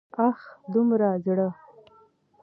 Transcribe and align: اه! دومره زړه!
اه! 0.25 0.37
دومره 0.73 1.09
زړه! 1.25 1.47